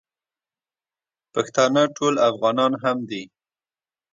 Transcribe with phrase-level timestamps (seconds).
[1.33, 3.23] پښتانه ټول افغانان هم دي.